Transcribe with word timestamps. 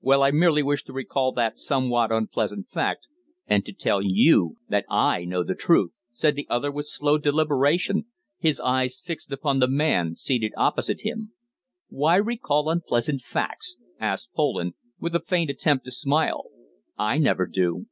"Well, 0.00 0.22
I 0.22 0.30
merely 0.30 0.62
wish 0.62 0.84
to 0.84 0.94
recall 0.94 1.32
that 1.32 1.58
somewhat 1.58 2.10
unpleasant 2.10 2.70
fact, 2.70 3.08
and 3.46 3.62
to 3.66 3.74
tell 3.74 4.00
you 4.00 4.56
that 4.70 4.86
I 4.88 5.26
know 5.26 5.44
the 5.44 5.54
truth," 5.54 5.92
said 6.10 6.34
the 6.34 6.46
other 6.48 6.72
with 6.72 6.86
slow 6.88 7.18
deliberation, 7.18 8.06
his 8.38 8.58
eyes 8.58 9.02
fixed 9.04 9.30
upon 9.32 9.58
the 9.58 9.68
man 9.68 10.14
seated 10.14 10.52
opposite 10.56 11.02
him. 11.02 11.34
"Why 11.90 12.14
recall 12.16 12.70
unpleasant 12.70 13.20
facts?" 13.20 13.76
asked 14.00 14.30
Poland, 14.34 14.72
with 14.98 15.14
a 15.14 15.20
faint 15.20 15.50
attempt 15.50 15.84
to 15.84 15.90
smile. 15.90 16.44
"I 16.96 17.18
never 17.18 17.46
do." 17.46 17.84